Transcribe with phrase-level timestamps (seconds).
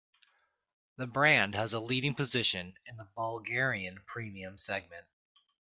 [0.97, 5.05] The brand has a leading position in the Bulgarian premium segment.